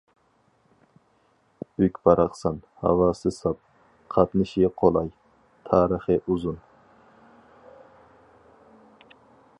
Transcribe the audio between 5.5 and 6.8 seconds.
تارىخى ئۇزۇن.